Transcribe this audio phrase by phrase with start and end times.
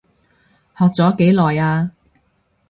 [0.79, 1.91] 學咗幾耐啊？